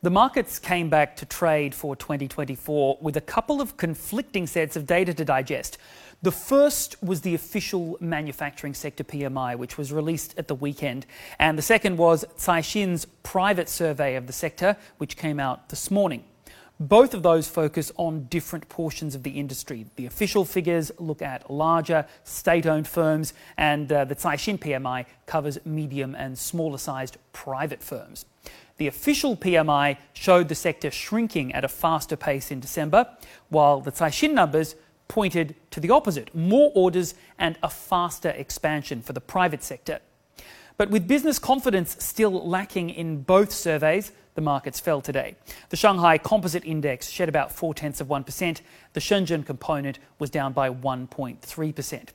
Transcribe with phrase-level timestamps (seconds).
[0.00, 4.86] The markets came back to trade for 2024 with a couple of conflicting sets of
[4.86, 5.76] data to digest.
[6.22, 11.04] The first was the official manufacturing sector PMI, which was released at the weekend.
[11.40, 15.90] And the second was Tsai Caixin's private survey of the sector, which came out this
[15.90, 16.22] morning.
[16.80, 19.86] Both of those focus on different portions of the industry.
[19.96, 25.58] The official figures look at larger state owned firms, and uh, the Caixin PMI covers
[25.64, 28.26] medium and smaller sized private firms.
[28.76, 33.08] The official PMI showed the sector shrinking at a faster pace in December,
[33.48, 34.76] while the Caixin numbers
[35.08, 39.98] pointed to the opposite more orders and a faster expansion for the private sector.
[40.78, 45.34] But with business confidence still lacking in both surveys, the markets fell today.
[45.70, 48.60] The Shanghai Composite Index shed about four tenths of 1%.
[48.92, 52.08] The Shenzhen component was down by 1.3%.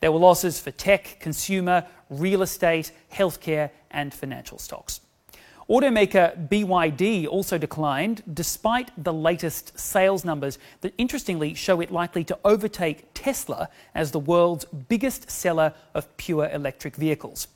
[0.00, 5.00] There were losses for tech, consumer, real estate, healthcare, and financial stocks.
[5.68, 12.38] Automaker BYD also declined despite the latest sales numbers that interestingly show it likely to
[12.44, 17.48] overtake Tesla as the world's biggest seller of pure electric vehicles.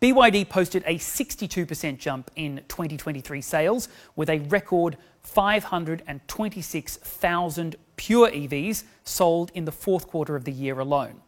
[0.00, 9.50] BYD posted a 62% jump in 2023 sales with a record 526,000 pure EVs sold
[9.54, 11.22] in the fourth quarter of the year alone.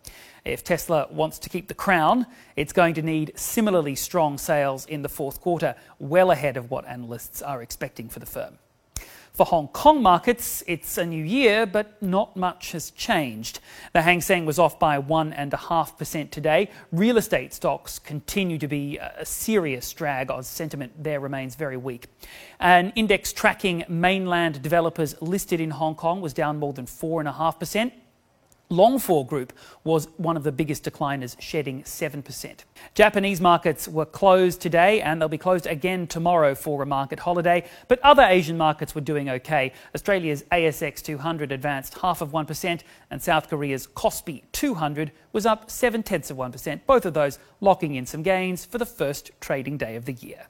[0.44, 5.02] If Tesla wants to keep the crown, it's going to need similarly strong sales in
[5.02, 8.58] the fourth quarter, well ahead of what analysts are expecting for the firm.
[9.36, 13.60] For Hong Kong markets, it's a new year, but not much has changed.
[13.92, 16.70] The Hang Seng was off by 1.5% today.
[16.90, 22.06] Real estate stocks continue to be a serious drag as sentiment there remains very weak.
[22.60, 27.92] An index tracking mainland developers listed in Hong Kong was down more than 4.5%.
[28.70, 29.52] Longfor Group
[29.84, 32.64] was one of the biggest decliners, shedding 7%.
[32.94, 37.64] Japanese markets were closed today and they'll be closed again tomorrow for a market holiday,
[37.86, 39.72] but other Asian markets were doing okay.
[39.94, 46.02] Australia's ASX 200 advanced half of 1%, and South Korea's Kospi 200 was up 7
[46.02, 49.94] tenths of 1%, both of those locking in some gains for the first trading day
[49.94, 50.46] of the year.